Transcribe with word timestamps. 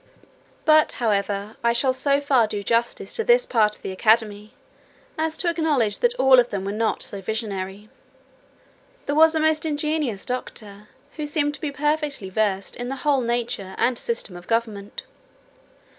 But, 0.65 0.93
however, 0.93 1.57
I 1.63 1.73
shall 1.73 1.93
so 1.93 2.19
far 2.19 2.47
do 2.47 2.63
justice 2.63 3.15
to 3.15 3.23
this 3.23 3.45
part 3.45 3.75
of 3.75 3.83
the 3.83 3.91
Academy, 3.91 4.55
as 5.15 5.37
to 5.37 5.47
acknowledge 5.47 5.99
that 5.99 6.15
all 6.15 6.39
of 6.39 6.49
them 6.49 6.65
were 6.65 6.71
not 6.71 7.03
so 7.03 7.21
visionary. 7.21 7.87
There 9.05 9.13
was 9.13 9.35
a 9.35 9.39
most 9.39 9.63
ingenious 9.63 10.25
doctor, 10.25 10.87
who 11.17 11.27
seemed 11.27 11.53
to 11.53 11.61
be 11.61 11.71
perfectly 11.71 12.31
versed 12.31 12.75
in 12.75 12.89
the 12.89 12.95
whole 13.05 13.21
nature 13.21 13.75
and 13.77 13.95
system 13.95 14.35
of 14.35 14.47
government. 14.47 15.03